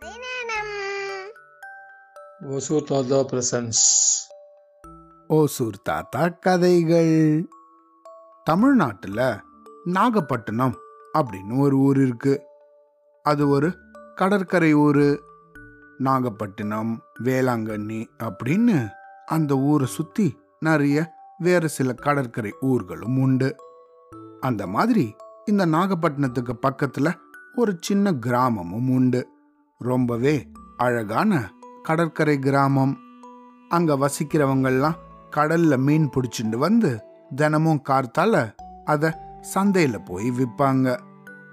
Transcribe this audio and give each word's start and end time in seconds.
கதை 0.00 0.18
நேரம் 0.18 1.32
ஒசூர் 2.40 2.84
தாத்தா 2.84 3.16
பிரசன்ஸ். 3.16 3.80
ஓசூர் 5.28 5.82
தாத்தா 5.82 6.28
கதைகள். 6.28 7.48
தமிழ்நாட்டில் 8.44 9.40
நாகப்பட்டினம் 9.84 10.76
அப்படின்னு 11.18 11.58
ஒரு 11.58 11.76
ஊர் 11.76 12.00
இருக்கு. 12.00 12.42
அது 13.22 13.48
ஒரு 13.48 13.76
கடற்கரை 14.14 14.74
ஊர். 14.74 15.20
நாகப்பட்டினம் 15.98 17.02
வேளாங்கண்ணி 17.24 18.06
அப்படின்னு 18.18 18.90
அந்த 19.26 19.56
ஊரை 19.56 19.86
சுற்றி 19.86 20.38
நிறைய 20.60 21.12
வேறு 21.38 21.68
சில 21.68 21.92
கடற்கரை 21.92 22.54
ஊர்களும் 22.60 23.18
உண்டு. 23.18 23.56
அந்த 24.40 24.66
மாதிரி 24.66 25.16
இந்த 25.44 25.66
நாகப்பட்டினத்துக்கு 25.66 26.52
பக்கத்தில் 26.52 27.18
ஒரு 27.54 27.76
சின்ன 27.80 28.12
கிராமமும் 28.12 28.90
உண்டு. 28.90 29.29
ரொம்பவே 29.82 30.48
அழகான 30.76 31.52
கடற்கரை 31.82 32.38
கிராமம். 32.38 32.98
அங்க 33.68 33.96
வசிக்கிறவங்கெல்லாம் 33.96 34.96
கடல்ல 35.36 35.76
மீன் 35.76 36.10
பிடிச்சிட்டு 36.10 36.56
வந்து 36.56 37.00
தினமும் 37.36 37.82
கார்த்தால 37.88 38.54
அத 38.84 39.18
சந்தையில 39.54 40.04
போய் 40.04 40.30
விற்பாங்க 40.30 40.98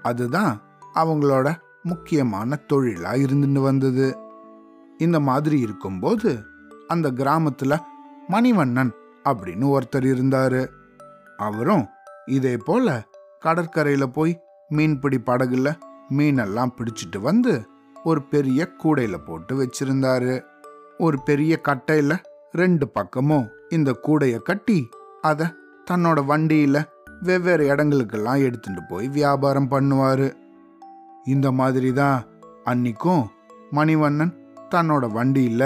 அதுதான் 0.02 0.60
அவங்களோட 0.94 1.54
முக்கியமான 1.82 2.58
தொழிலா 2.72 3.12
இருந்துட்டு 3.24 3.62
வந்தது. 3.62 4.18
இந்த 4.98 5.20
மாதிரி 5.20 5.60
இருக்கும்போது 5.60 6.38
அந்த 6.88 7.10
கிராமத்துல 7.10 7.78
மணிவண்ணன் 8.28 8.90
அப்படின்னு 9.24 9.66
ஒருத்தர் 9.74 10.08
இருந்தாரு. 10.12 10.68
அவரும் 11.36 11.86
இதே 12.26 12.56
போல 12.56 13.06
கடற்கரையில 13.44 14.06
போய் 14.06 14.40
மீன்பிடி 14.68 15.20
படகுல 15.26 15.76
மீனெல்லாம் 16.08 16.74
பிடிச்சிட்டு 16.76 17.18
வந்து 17.20 17.68
ஒரு 18.08 18.20
பெரிய 18.32 18.60
கூடையில 18.82 19.16
போட்டு 19.24 19.54
வச்சிருந்தாரு. 19.60 20.34
ஒரு 20.98 21.16
பெரிய 21.24 21.52
கட்டையில 21.68 22.12
ரெண்டு 22.52 22.84
பக்கமும் 22.88 23.46
இந்த 23.68 23.90
கூடைய 24.06 24.36
கட்டி 24.42 24.78
அத 25.22 25.50
தன்னோட 25.86 26.18
வண்டியில 26.30 26.76
வெவ்வேறு 27.22 27.64
இடங்களுக்கெல்லாம் 27.72 28.44
எடுத்துட்டு 28.46 28.82
போய் 28.90 29.06
வியாபாரம் 29.08 29.70
பண்ணுவாரு. 29.70 30.28
இந்த 31.24 31.48
மாதிரி 31.60 31.90
தான் 31.92 32.18
அன்னிக்கும் 32.64 33.24
மணிவண்ணன் 33.72 34.34
தன்னோட 34.74 35.04
வண்டியில 35.16 35.64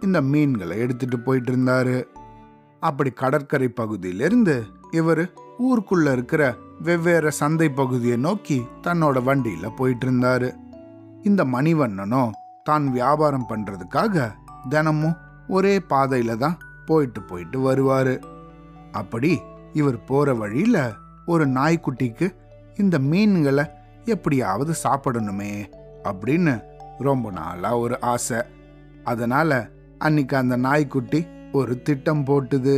இந்த 0.00 0.18
மீன்களை 0.32 0.76
எடுத்துட்டு 0.84 1.18
போயிட்டு 1.20 1.50
இருந்தாரு 1.52 1.96
அப்படி 2.82 3.10
கடற்கரை 3.20 3.68
பகுதியிலிருந்து 3.80 4.56
இவர் 4.90 5.24
ஊருக்குள்ள 5.66 6.06
இருக்கிற 6.12 6.42
வெவ்வேறு 6.86 7.30
சந்தை 7.40 7.68
பகுதியை 7.80 8.16
நோக்கி 8.26 8.58
தன்னோட 8.86 9.18
வண்டியில 9.28 9.66
போயிட்டு 9.76 10.06
இருந்தாரு 10.06 10.48
இந்த 11.22 11.44
மணிவண்ணனும் 11.44 12.30
தான் 12.62 12.90
வியாபாரம் 12.90 13.48
பண்றதுக்காக 13.48 14.32
தினமும் 14.68 15.16
ஒரே 15.48 15.74
பாதையில 15.78 16.36
தான் 16.36 16.56
போயிட்டு 16.86 17.20
போயிட்டு 17.22 17.58
வருவாரு. 17.70 18.14
அப்படி 18.92 19.40
இவர் 19.72 20.04
போற 20.04 20.34
வழியில 20.34 20.92
ஒரு 21.26 21.44
நாய்க்குட்டிக்கு 21.48 22.26
இந்த 22.76 22.98
மீன்களை 22.98 23.64
எப்படியாவது 24.04 24.72
சாப்பிடணுமே 24.82 25.52
அப்படின்னு 26.04 26.54
ரொம்ப 26.98 27.30
நாளா 27.30 27.78
ஒரு 27.78 28.00
ஆசை. 28.00 28.40
அதனால 29.04 29.68
அன்னைக்கு 29.98 30.36
அந்த 30.36 30.56
நாய்க்குட்டி 30.56 31.26
ஒரு 31.52 31.82
திட்டம் 31.82 32.24
போட்டுது. 32.24 32.76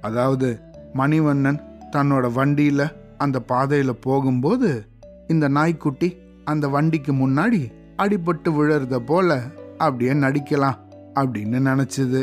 அதாவது 0.00 0.48
மணிவண்ணன் 0.94 1.60
தன்னோட 1.90 2.26
வண்டியில 2.38 2.82
அந்த 3.18 3.38
பாதையில 3.48 3.90
போகும்போது 3.90 4.70
இந்த 5.28 5.48
நாய்க்குட்டி 5.48 6.08
அந்த 6.46 6.68
வண்டிக்கு 6.68 7.12
முன்னாடி 7.12 7.60
அடிபட்டு 8.02 8.50
விழறத 8.56 8.96
போல 9.10 9.38
அப்படியே 9.78 10.12
நடிக்கலாம் 10.24 10.78
அப்படின்னு 11.14 11.58
நினைச்சது. 11.68 12.20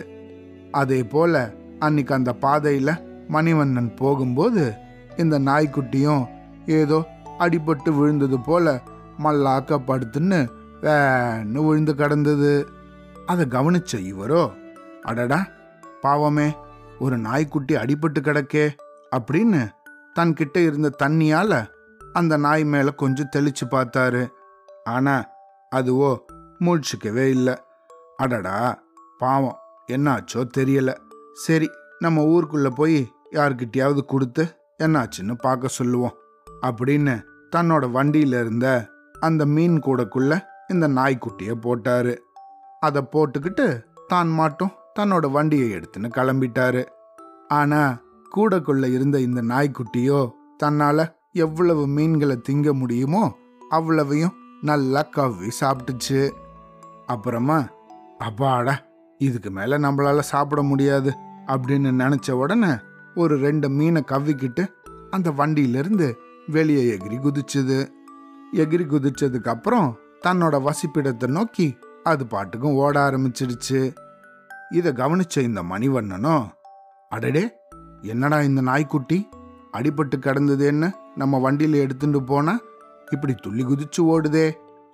அதே 0.71 0.99
போல 1.03 1.41
அன்னைக்கு 1.79 2.13
அந்த 2.13 2.31
பாதையில 2.41 2.91
மணிவண்ணன் 3.29 3.89
போகும்போது 3.95 4.63
இந்த 5.17 5.35
நாய்க்குட்டியும் 5.39 6.23
ஏதோ 6.79 6.99
அடிபட்டு 7.39 7.89
விழுந்தது 7.97 8.39
போல 8.39 8.81
மல்லாக்க 9.23 9.79
படுத்துன்னு 9.87 10.39
வேன்னு 10.83 11.59
விழுந்து 11.67 11.93
கிடந்தது. 11.95 12.53
அதை 13.25 13.45
கவனிச்ச 13.45 13.93
இவரோ 14.11 14.43
அடடா 15.03 15.39
பாவமே 16.01 16.47
ஒரு 16.99 17.17
நாய்க்குட்டி 17.17 17.73
அடிபட்டு 17.75 18.19
கிடக்கே 18.21 18.65
அப்படின்னு 19.15 19.61
தன்கிட்ட 20.19 20.57
இருந்த 20.57 20.89
தண்ணியால 21.03 21.53
அந்த 22.13 22.37
நாய் 22.37 22.63
மேல 22.63 22.89
கொஞ்சம் 22.91 23.31
தெளிச்சு 23.35 23.65
பார்த்தாரு. 23.71 24.23
ஆனா 24.83 25.15
அதுவோ 25.75 26.11
மூழ்ச்சிக்கவே 26.59 27.25
இல்லை. 27.29 27.55
அடடா 28.17 28.57
பாவம் 29.19 29.59
என்னாச்சோ 29.91 30.41
தெரியல. 30.57 30.91
சரி 31.33 31.67
நம்ம 31.99 32.23
ஊருக்குள்ள 32.23 32.69
போய் 32.75 32.99
யார்கிட்டயாவது 33.31 34.01
கொடுத்து 34.05 34.43
என்னாச்சுன்னு 34.83 35.33
பார்க்க 35.41 35.77
சொல்லுவோம் 35.77 36.17
அப்படின்னு 36.61 37.15
தன்னோட 37.55 37.85
வண்டியில 37.97 38.39
இருந்த 38.39 38.67
அந்த 39.19 39.45
மீன் 39.45 39.77
கூடக்குள்ள 39.79 40.33
இந்த 40.67 40.87
நாய்க்குட்டிய 40.87 41.51
போட்டாரு. 41.65 42.13
அதை 42.79 43.01
போட்டுக்கிட்டு 43.11 43.67
தான் 44.07 44.31
மட்டும் 44.39 44.71
தன்னோட 44.99 45.25
வண்டியை 45.31 45.67
எடுத்துன்னு 45.73 46.09
கிளம்பிட்டாரு. 46.17 46.83
ஆனா 47.47 47.81
கூடக்குள்ள 48.35 48.85
இருந்த 48.91 49.17
இந்த 49.19 49.41
நாய்க்குட்டியோ 49.41 50.19
தன்னால 50.63 51.05
எவ்வளவு 51.35 51.87
மீன்களை 51.87 52.41
திங்க 52.49 52.71
முடியுமோ 52.73 53.35
அவ்வளவையும் 53.69 54.33
நல்லா 54.61 55.01
கவ்வி 55.01 55.49
சாப்பிட்டுச்சு. 55.61 56.31
அப்புறமா 57.05 57.67
அப்பாடா 58.17 58.81
இதுக்கு 59.17 59.51
மேல 59.51 59.79
நம்மளால 59.79 60.19
சாப்பிட 60.19 60.61
முடியாது 60.61 61.11
அப்படின்னு 61.47 61.91
நினைச்ச 62.01 62.31
உடனே 62.31 62.71
ஒரு 63.15 63.37
ரெண்டு 63.37 63.69
மீனை 63.69 64.03
கவ்விக்கிட்டு 64.07 64.65
அந்த 65.09 65.31
வண்டியிலிருந்து 65.31 66.17
வெளியே 66.47 66.97
எகிரி 66.97 67.17
குதிச்சுது. 67.17 67.89
எகிரி 68.53 68.85
குதிச்சதுக்கு 68.85 69.47
அப்புறம் 69.47 69.97
தன்னோட 70.25 70.55
வசிப்பிடத்தை 70.67 71.27
நோக்கி 71.27 71.77
அது 72.03 72.25
பாட்டுக்கும் 72.25 72.73
ஓட 72.73 73.11
ஆரம்பிச்சிடுச்சு 73.11 73.93
இதை 74.69 74.91
கவனிச்ச 74.91 75.39
இந்த 75.39 75.63
மணிவண்ணனும் 75.63 76.45
அடடே 77.09 77.49
என்னடா 78.01 78.41
இந்த 78.41 78.61
நாய்க்குட்டி? 78.61 79.29
அடிபட்டு 79.73 80.17
கிடந்தது 80.19 80.65
என்ன? 80.65 80.85
நம்ம 81.15 81.39
வண்டியில் 81.39 81.73
எடுத்துட்டு 81.73 82.23
போனா 82.23 82.53
இப்படி 83.11 83.33
துள்ளி 83.33 83.63
குதிச்சு 83.63 84.01
ஓடுதே 84.13 84.47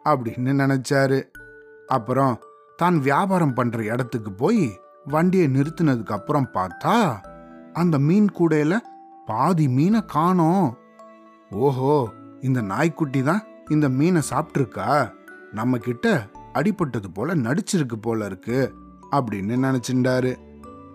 அப்படின்னு 0.06 0.54
நினைச்சாரு. 0.64 1.20
அப்புறம் 1.88 2.40
தான் 2.76 2.98
வியாபாரம் 3.00 3.54
பண்ற 3.54 3.84
இடத்துக்கு 3.84 4.32
போய் 4.32 4.80
வண்டியை 5.06 5.48
நிறுத்தினதுக்கு 5.48 6.12
அப்புறம் 6.12 6.50
பார்த்தா 6.54 6.96
அந்த 7.74 8.00
மீன் 8.00 8.30
கூடையில 8.40 8.76
பாதி 9.26 9.68
மீனை 9.68 10.02
காணோம். 10.06 10.78
ஓஹோ 11.50 11.96
இந்த 12.42 12.62
நாய்க்குட்டி 12.62 13.22
தான் 13.24 13.44
இந்த 13.70 13.90
மீனை 13.90 14.22
சாப்பிட்ருக்கா 14.30 15.12
நம்ம 15.52 15.78
கிட்ட 15.78 16.28
அடிபட்டது 16.54 17.10
போல 17.14 17.36
நடிச்சிருக்கு 17.36 17.98
போல 18.02 18.26
இருக்கு 18.26 18.74
அப்படின்னு 19.12 19.58
நினைச்சிருந்தாரு 19.66 20.32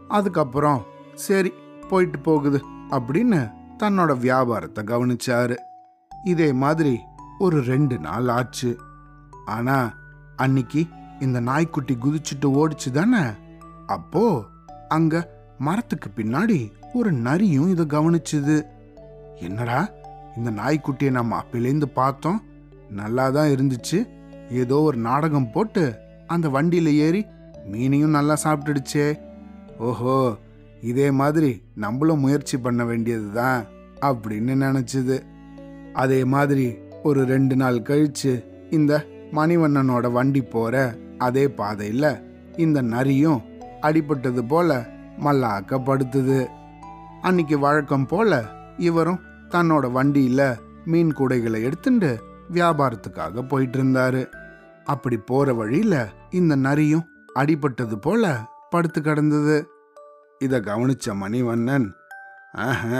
அதுக்கப்புறம் 0.08 0.80
சரி 1.14 1.52
போயிட்டு 1.88 2.18
போகுது 2.18 2.58
அப்படின்னு 2.90 3.40
தன்னோட 3.78 4.18
வியாபாரத்தை 4.18 4.84
கவனிச்சாரு. 4.84 5.56
இதே 6.24 6.52
மாதிரி 6.52 6.98
ஒரு 7.38 7.62
ரெண்டு 7.62 7.98
நாள் 7.98 8.28
ஆச்சு. 8.28 8.78
ஆனா 9.44 9.94
அன்னைக்கு 10.36 10.86
இந்த 11.20 11.40
நாய்க்குட்டி 11.40 11.98
குதிச்சுட்டு 12.04 12.44
ஓடிச்சு 12.44 12.90
தானே? 12.90 13.24
அப்போ 13.86 14.44
அங்க 14.88 15.30
மரத்துக்கு 15.58 16.08
பின்னாடி 16.16 16.72
ஒரு 16.92 17.12
நரியும் 17.12 17.70
இதை 17.70 17.84
கவனிச்சுது. 17.84 18.62
என்னடா 19.40 19.88
இந்த 20.36 20.50
நாய்க்குட்டியை 20.50 21.10
நம்ம 21.10 21.42
அப்பிலேருந்து 21.42 21.84
பார்த்தோம். 21.84 22.42
நல்லா 22.90 23.30
தான் 23.30 23.48
இருந்துச்சு. 23.48 24.08
ஏதோ 24.50 24.80
ஒரு 24.80 24.96
நாடகம் 24.96 25.50
போட்டு 25.50 25.94
அந்த 26.26 26.48
வண்டியில 26.48 26.86
ஏறி 26.86 27.26
மீனையும் 27.72 28.16
நல்லா 28.18 28.36
சாப்பிட்டுடுச்சே. 28.44 29.18
ஓஹோ 29.78 30.36
இதே 30.80 31.10
மாதிரி 31.10 31.62
நம்மளும் 31.74 32.20
முயற்சி 32.20 32.58
பண்ண 32.58 32.84
வேண்டியதுதான். 32.84 33.64
அப்படின்னு 34.04 34.54
நினச்சிது. 34.64 35.16
அதே 35.92 36.24
மாதிரி 36.24 36.74
ஒரு 37.02 37.24
ரெண்டு 37.24 37.56
நாள் 37.56 37.78
கழிச்சு 37.78 38.32
இந்த 38.70 39.04
மணிவண்ணனோட 39.32 40.12
வண்டி 40.12 40.42
போற 40.42 40.94
அதே 41.18 41.48
பாதையில் 41.48 42.10
இந்த 42.56 42.82
நரியும் 42.82 43.42
அடிபட்டது 43.82 44.48
போல 44.48 44.86
மல்லாக்க 45.18 45.78
படுத்துது 45.80 46.46
அன்னைக்கு 47.22 47.58
வழக்கம் 47.58 48.06
போல 48.06 48.44
இவரும் 48.78 49.20
தன்னோட 49.48 49.84
வண்டியில 49.96 50.56
மீன் 50.84 51.12
கூடைகளை 51.16 51.62
எடுத்துட்டு 51.62 52.22
வியாபாரத்துக்காக 52.52 53.48
போயிட்டு 53.48 53.82
இருந்தாரு 53.82 54.22
அப்படி 54.84 55.16
போற 55.16 55.54
வழியில 55.54 56.08
இந்த 56.30 56.56
நரியும் 56.56 57.04
அடிபட்டது 57.34 57.96
போல 57.96 58.24
படுத்து 58.70 59.00
கிடந்தது. 59.00 59.68
இத 60.38 60.60
கவனிச்ச 60.60 61.06
மணிவண்ணன் 61.06 61.86
ஆஹ 62.52 62.90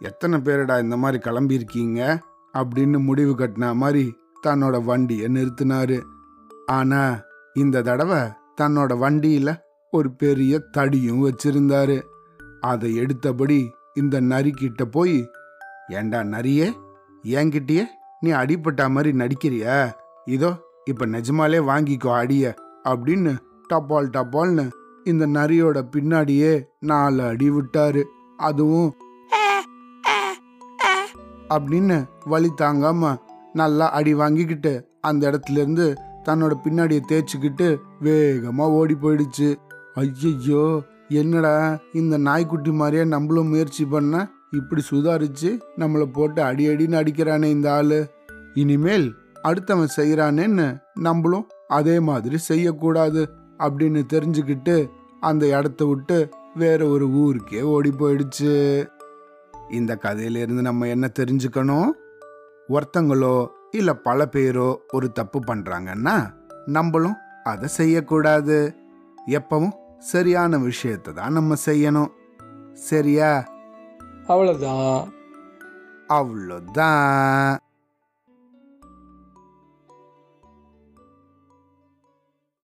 எத்தனை 0.00 0.38
பேரடா 0.38 0.82
இந்த 0.82 0.96
மாதிரி 0.96 1.30
கிளம்பியிருக்கீங்க? 1.30 2.20
அப்படின்னு 2.54 2.98
முடிவு 2.98 3.32
கட்டின 3.32 3.74
மாதிரி 3.74 4.16
தன்னோட 4.46 4.84
வண்டியை 4.84 5.28
நிறுத்தினாரு. 5.28 6.00
ஆனா 6.66 7.22
இந்த 7.54 7.82
தடவை 7.82 8.18
தன்னோட 8.60 8.92
வண்டியில 9.02 9.56
ஒரு 9.90 10.14
பெரிய 10.14 10.62
தடியும் 10.78 11.28
வச்சிருந்தாரு. 11.28 12.02
அதை 12.60 12.98
எடுத்தபடி 13.00 13.68
இந்த 13.94 14.20
நரிக்கிட்ட 14.20 14.84
போய் 14.90 15.30
ஏண்டா 15.88 16.20
நரியே 16.20 16.72
என்கிட்டயே 17.22 17.84
நீ 18.20 18.30
அடிப்பட்ட 18.30 18.88
மாதிரி 18.88 19.18
நடிக்கிறியா? 19.18 19.92
இதோ 20.24 20.56
இப்ப 20.84 21.06
நிஜமாலே 21.06 21.60
வாங்கிக்கோ 21.66 22.14
அடிய 22.14 22.54
அப்படின்னு 22.84 23.36
டப்பால் 23.68 24.10
டப்பால்னு 24.10 24.70
இந்த 25.04 25.26
நரியோட 25.26 25.88
பின்னாடியே 25.96 26.62
நாலு 26.78 27.22
அடி 27.22 27.50
விட்டாரு. 27.50 28.04
அதுவும் 28.36 28.94
அப்படின்னு 31.54 31.96
வழி 32.24 32.50
தாங்காம 32.60 33.12
நல்லா 33.52 33.86
அடி 33.90 34.12
வாங்கிக்கிட்டு 34.14 34.72
அந்த 35.00 35.22
இடத்துல 35.30 35.60
இருந்து 35.62 35.86
தன்னோட 36.24 36.54
பின்னாடியை 36.64 37.02
தேய்ச்சிக்கிட்டு 37.10 37.68
வேகமா 38.02 38.64
ஓடி 38.78 38.94
போயிடுச்சு. 38.94 39.48
ஐயையோ 39.94 40.64
என்னடா 41.20 41.54
இந்த 41.92 42.18
நாய்க்குட்டி 42.18 42.72
மாதிரியே 42.72 43.04
நம்மளும் 43.04 43.48
முயற்சி 43.48 43.84
பண்ண 43.84 44.14
இப்படி 44.50 44.82
சுதாரிச்சு 44.90 45.50
நம்மளை 45.78 46.06
போட்டு 46.12 46.42
அடி 46.42 46.64
அடின்னு 46.68 47.00
அடிக்கிறானே 47.00 47.48
இந்த 47.56 47.68
ஆளு. 47.72 47.98
இனிமேல் 48.54 49.08
அடுத்தவன் 49.42 49.94
செய்யறானேன்னு 49.96 50.68
நம்மளும் 51.00 51.46
அதே 51.68 51.96
மாதிரி 52.00 52.38
செய்யக்கூடாது 52.38 53.22
அப்படின்னு 53.58 54.00
தெரிஞ்சுக்கிட்டு 54.14 54.76
அந்த 55.20 55.44
இடத்த 55.58 55.84
விட்டு 55.84 56.18
வேற 56.54 56.80
ஒரு 56.86 57.06
ஊருக்கே 57.22 57.60
ஓடி 57.74 57.90
போயிடுச்சு. 57.98 58.54
இந்த 59.70 59.98
கதையில 60.02 60.36
இருந்து 60.36 60.62
நம்ம 60.62 60.86
என்ன 60.86 61.10
தெரிஞ்சுக்கணும்? 61.18 61.88
ஒருத்தங்களோ 62.68 63.46
இல்ல 63.70 63.94
பல 63.94 64.28
பேரோ 64.32 64.76
ஒரு 64.92 65.12
தப்பு 65.12 65.40
பண்றாங்கன்னா 65.40 66.32
நம்மளும் 66.66 67.16
அதை 67.44 67.68
செய்யக்கூடாது. 67.68 68.74
எப்பவும் 69.26 69.72
சரியான 69.98 70.58
விஷயத்தை 70.58 71.14
தான் 71.14 71.32
நம்ம 71.32 71.54
செய்யணும். 71.66 72.10
சரியா? 72.72 73.48
அவ்வளோதான் 74.26 75.04
அவ்வளோதான் 76.08 77.56